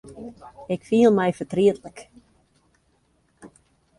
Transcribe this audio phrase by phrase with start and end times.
[0.73, 1.99] Ik fiel my fertrietlik.